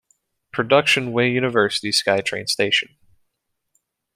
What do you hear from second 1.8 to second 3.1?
SkyTrain station.